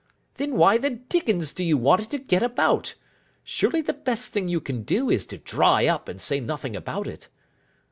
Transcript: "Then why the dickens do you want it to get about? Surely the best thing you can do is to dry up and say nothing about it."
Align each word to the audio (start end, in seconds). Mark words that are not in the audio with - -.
"Then 0.33 0.55
why 0.55 0.79
the 0.79 0.89
dickens 0.89 1.53
do 1.53 1.63
you 1.63 1.77
want 1.77 2.01
it 2.01 2.09
to 2.09 2.17
get 2.17 2.41
about? 2.41 2.95
Surely 3.43 3.81
the 3.81 3.93
best 3.93 4.31
thing 4.33 4.47
you 4.47 4.59
can 4.59 4.81
do 4.81 5.11
is 5.11 5.27
to 5.27 5.37
dry 5.37 5.85
up 5.85 6.07
and 6.07 6.19
say 6.19 6.39
nothing 6.39 6.75
about 6.75 7.05
it." 7.05 7.29